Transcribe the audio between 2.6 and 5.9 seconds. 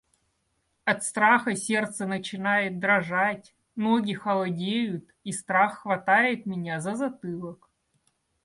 дрожать, ноги холодеют и страх